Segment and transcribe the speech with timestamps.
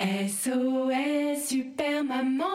[0.00, 2.46] SOS Super Maman.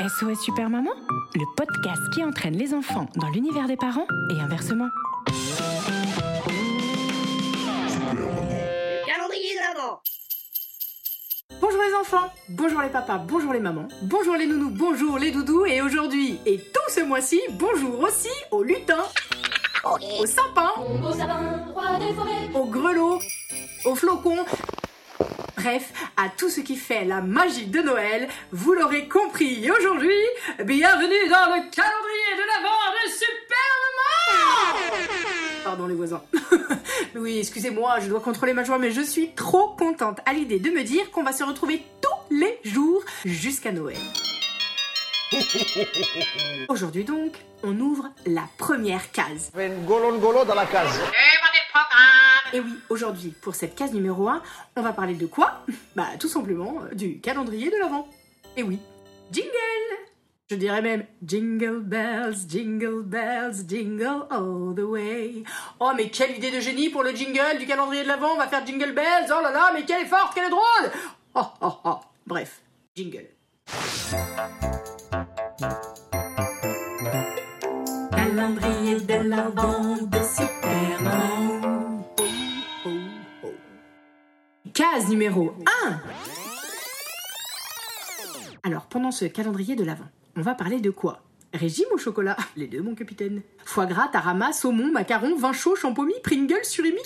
[0.00, 0.92] SOS Super Maman,
[1.34, 4.88] le podcast qui entraîne les enfants dans l'univers des parents et inversement.
[9.06, 10.00] Calendrier de l'avant.
[11.60, 15.66] Bonjour les enfants, bonjour les papas, bonjour les mamans, bonjour les nounous, bonjour les doudous
[15.66, 19.04] et aujourd'hui et tout ce mois-ci, bonjour aussi aux lutins,
[19.84, 20.72] aux sapins,
[21.04, 22.48] Au sapin, roi des forêts.
[22.54, 23.18] aux grelots,
[23.88, 24.44] aux flocons,
[25.56, 30.12] bref, à tout ce qui fait la magie de Noël, vous l'aurez compris Et aujourd'hui,
[30.62, 34.88] bienvenue dans le calendrier de l'Avent de Super Maman
[35.64, 36.22] Pardon les voisins.
[37.16, 40.68] oui, excusez-moi, je dois contrôler ma joie, mais je suis trop contente à l'idée de
[40.68, 43.96] me dire qu'on va se retrouver tous les jours jusqu'à Noël.
[46.68, 49.50] Aujourd'hui donc, on ouvre la première case.
[49.54, 51.00] fais une golongolo dans la case.
[52.52, 54.42] Et oui, aujourd'hui, pour cette case numéro 1,
[54.76, 55.64] on va parler de quoi?
[55.96, 58.08] Bah tout simplement euh, du calendrier de l'Avent.
[58.56, 58.78] Et oui,
[59.32, 59.50] jingle
[60.50, 65.42] Je dirais même jingle bells, jingle bells, jingle all the way.
[65.80, 68.46] Oh mais quelle idée de génie pour le jingle du calendrier de l'Avent, on va
[68.48, 70.90] faire jingle bells, oh là là, mais quelle est forte, quelle est drôle
[71.34, 72.62] Oh oh oh, bref,
[72.96, 73.26] jingle.
[78.12, 81.77] Calendrier de l'Avent de Superman.
[84.78, 85.54] Case numéro
[85.86, 86.00] 1
[88.62, 90.04] Alors, pendant ce calendrier de l'Avent,
[90.36, 91.24] on va parler de quoi?
[91.52, 92.36] Régime au chocolat?
[92.56, 93.42] Les deux, mon capitaine.
[93.64, 97.00] Foie gras, tarama, saumon, macaron, vin chaud, champomis, Pringles, surimi?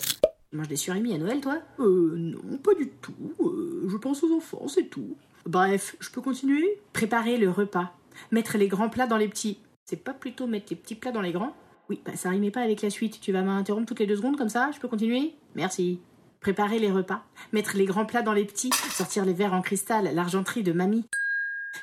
[0.50, 1.60] Tu manges des surimi à Noël, toi?
[1.80, 3.14] Euh, non, pas du tout.
[3.40, 5.16] Euh, je pense aux enfants, c'est tout.
[5.46, 6.78] Bref, je peux continuer?
[6.92, 7.94] Préparer le repas.
[8.32, 9.56] Mettre les grands plats dans les petits.
[9.86, 11.56] C'est pas plutôt mettre les petits plats dans les grands?
[11.88, 13.18] Oui, bah ça rimait pas avec la suite.
[13.22, 14.70] Tu vas m'interrompre toutes les deux secondes comme ça?
[14.74, 15.32] Je peux continuer?
[15.54, 16.00] Merci.
[16.42, 17.24] Préparer les repas.
[17.52, 18.72] Mettre les grands plats dans les petits.
[18.90, 21.06] Sortir les verres en cristal, l'argenterie de mamie.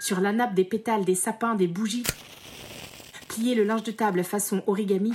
[0.02, 2.03] Sur la nappe des pétales, des sapins, des bougies.
[3.30, 5.14] Plier le linge de table façon origami.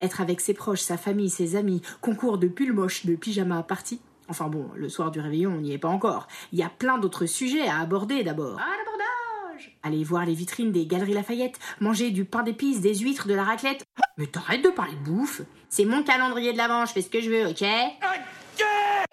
[0.00, 1.82] Être avec ses proches, sa famille, ses amis.
[2.00, 4.00] Concours de pull moche, de pyjama party.
[4.28, 6.26] Enfin bon, le soir du réveillon, on n'y est pas encore.
[6.52, 8.58] Il y a plein d'autres sujets à aborder d'abord.
[8.58, 13.28] À l'abordage Aller voir les vitrines des Galeries Lafayette, manger du pain d'épices, des huîtres,
[13.28, 13.84] de la raclette.
[14.18, 17.20] Mais t'arrêtes de parler de bouffe C'est mon calendrier de l'avant, je fais ce que
[17.20, 17.64] je veux, ok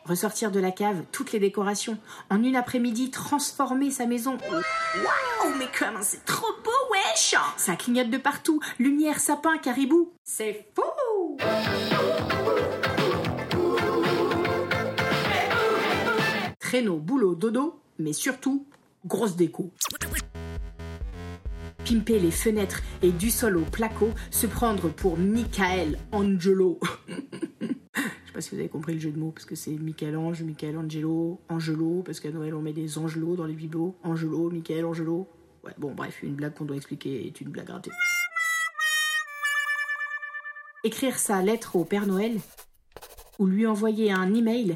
[0.06, 1.98] Ressortir de la cave toutes les décorations.
[2.32, 4.38] En une après-midi, transformer sa maison.
[4.50, 8.59] Waouh, mais comment c'est trop beau, wesh Ça clignote de partout.
[8.80, 10.12] Lumière, sapin, caribou.
[10.24, 11.38] C'est fou
[16.59, 18.66] Traîneau, boulot, dodo, mais surtout,
[19.06, 19.72] grosse déco.
[21.90, 26.80] Pimper les fenêtres et du sol au placo, se prendre pour Michael Angelo.
[27.10, 30.44] Je sais pas si vous avez compris le jeu de mots, parce que c'est Michel-Ange,
[30.44, 33.96] Michel-Angelo, Angelo, parce qu'à Noël on met des angelots dans les bibelots.
[34.04, 35.28] Angelo, Michael, Angelo.
[35.64, 37.90] Ouais, bon, bref, une blague qu'on doit expliquer est une blague ratée.
[40.84, 42.38] Écrire sa lettre au Père Noël,
[43.40, 44.76] ou lui envoyer un email,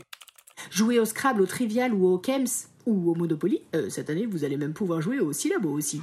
[0.72, 2.48] jouer au Scrabble, au Trivial ou au Kems,
[2.88, 3.62] ou au Monopoly.
[3.76, 6.02] Euh, cette année, vous allez même pouvoir jouer au syllabo aussi.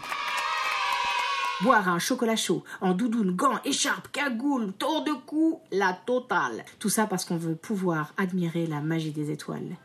[1.62, 6.65] Boire un chocolat chaud, en doudoune, gants, écharpe, cagoule, tour de cou, la totale.
[6.78, 9.76] Tout ça parce qu'on veut pouvoir admirer la magie des étoiles.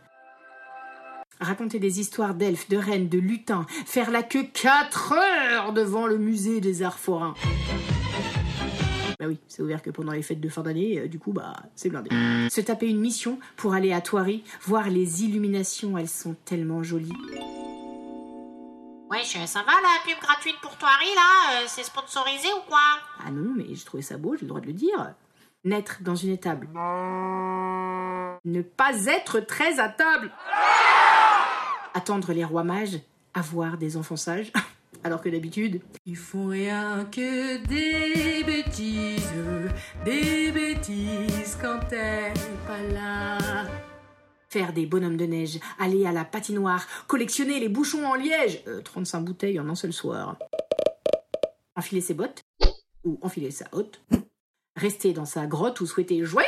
[1.41, 6.18] Raconter des histoires d'elfes, de reines, de lutins, faire la queue 4 heures devant le
[6.18, 7.34] musée des arts forains.
[9.19, 11.56] Bah oui, c'est ouvert que pendant les fêtes de fin d'année, euh, du coup, bah,
[11.75, 12.09] c'est blindé.
[12.50, 17.12] Se taper une mission pour aller à Thoiry, voir les illuminations, elles sont tellement jolies.
[19.10, 22.80] Wesh, ça va la pub gratuite pour Toiri là Euh, C'est sponsorisé ou quoi?
[23.25, 25.13] Ah non, mais j'ai trouvé ça beau, j'ai le droit de le dire.
[25.63, 26.68] Naître dans une étable.
[28.46, 30.31] Ne pas être très à table.
[31.94, 33.00] Attendre les rois mages.
[33.34, 34.52] Avoir des enfants sages.
[35.04, 39.31] Alors que d'habitude, ils font rien que des bêtises,
[40.04, 42.34] des bêtises quand t'es
[42.66, 43.38] pas là.
[44.56, 48.63] Faire des bonhommes de neige, aller à la patinoire, collectionner les bouchons en liège.
[48.68, 50.38] Euh, 35 bouteilles en un seul soir.
[51.75, 52.42] Enfiler ses bottes,
[53.04, 54.00] ou enfiler sa hotte.
[54.78, 56.48] Rester dans sa grotte ou souhaiter Joyeux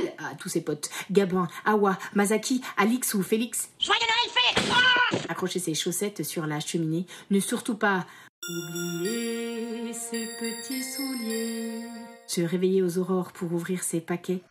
[0.00, 0.90] Noël à tous ses potes.
[1.12, 3.70] Gabin, Awa, Mazaki, Alix ou Félix.
[3.78, 7.06] Joyeux Noël fait Accrocher ses chaussettes sur la cheminée.
[7.30, 8.04] Ne surtout pas
[8.50, 11.82] oublier ses petits souliers.
[12.26, 14.42] Se réveiller aux aurores pour ouvrir ses paquets.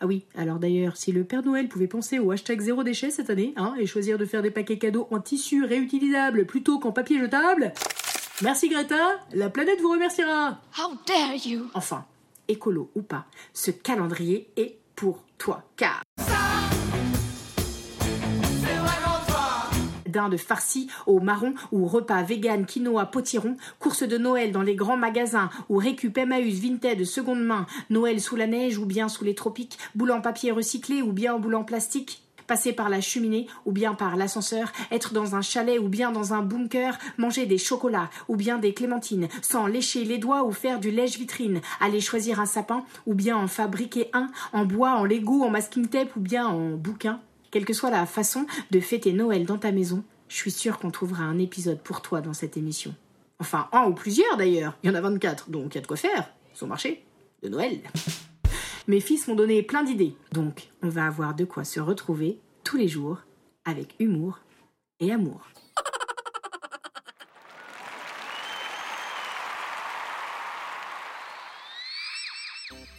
[0.00, 3.30] Ah oui, alors d'ailleurs, si le Père Noël pouvait penser au hashtag zéro déchet cette
[3.30, 7.18] année, hein, et choisir de faire des paquets cadeaux en tissu réutilisable plutôt qu'en papier
[7.20, 7.72] jetable,
[8.42, 10.60] merci Greta, la planète vous remerciera.
[10.78, 11.66] How dare you?
[11.74, 12.04] Enfin,
[12.48, 16.02] écolo ou pas, ce calendrier est pour toi, car
[20.14, 24.96] dinde farcie au marron ou repas vegan quinoa potiron, course de Noël dans les grands
[24.96, 29.34] magasins ou récup Emmaüs de seconde main, Noël sous la neige ou bien sous les
[29.34, 33.94] tropiques, boule papier recyclé ou bien en boule plastique, passer par la cheminée ou bien
[33.94, 38.36] par l'ascenseur, être dans un chalet ou bien dans un bunker, manger des chocolats ou
[38.36, 42.84] bien des clémentines, sans lécher les doigts ou faire du lèche-vitrine, aller choisir un sapin
[43.06, 46.70] ou bien en fabriquer un, en bois, en Lego, en masking tape ou bien en
[46.70, 47.20] bouquin.
[47.54, 50.90] Quelle que soit la façon de fêter Noël dans ta maison, je suis sûre qu'on
[50.90, 52.92] trouvera un épisode pour toi dans cette émission.
[53.38, 54.76] Enfin, un ou plusieurs d'ailleurs.
[54.82, 56.28] Il y en a 24, donc il y a de quoi faire.
[56.52, 57.04] Son marché
[57.44, 57.78] de Noël.
[58.88, 62.76] Mes fils m'ont donné plein d'idées, donc on va avoir de quoi se retrouver tous
[62.76, 63.18] les jours
[63.64, 64.40] avec humour
[64.98, 65.46] et amour.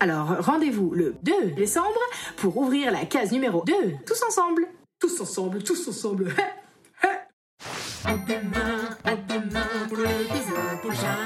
[0.00, 1.98] Alors rendez-vous le 2 décembre
[2.36, 3.72] pour ouvrir la case numéro 2.
[4.06, 4.66] Tous ensemble.
[5.00, 6.32] Tous ensemble, tous ensemble.
[8.04, 9.98] à demain, à demain pour
[10.82, 11.16] prochain.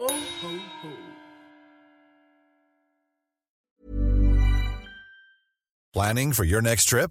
[0.00, 0.46] Oh, oh,
[0.84, 0.88] oh.
[5.94, 7.10] Planning for your next trip?